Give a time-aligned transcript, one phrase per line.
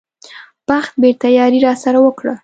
[0.67, 2.33] بخت بېرته یاري راسره وکړه.